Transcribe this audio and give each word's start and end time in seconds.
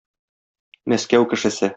Мәскәү 0.93 1.27
кешесе. 1.35 1.69